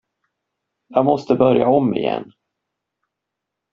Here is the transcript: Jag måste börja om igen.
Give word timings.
Jag 0.87 1.05
måste 1.05 1.35
börja 1.35 1.67
om 1.67 1.95
igen. 1.95 2.31